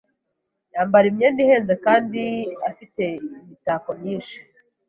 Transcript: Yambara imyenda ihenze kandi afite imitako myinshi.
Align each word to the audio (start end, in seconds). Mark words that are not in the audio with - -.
Yambara 0.73 1.05
imyenda 1.11 1.39
ihenze 1.45 1.73
kandi 1.85 2.23
afite 2.69 3.03
imitako 3.45 3.89
myinshi. 3.99 4.37